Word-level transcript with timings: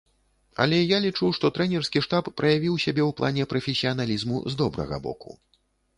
Але 0.63 0.77
я 0.79 0.97
лічу, 1.03 1.27
што 1.37 1.51
трэнерскі 1.57 2.03
штаб 2.07 2.31
праявіў 2.43 2.79
сябе 2.87 3.03
ў 3.09 3.19
плане 3.19 3.43
прафесіяналізму 3.53 4.37
з 4.55 4.61
добрага 4.63 5.01
боку. 5.05 5.39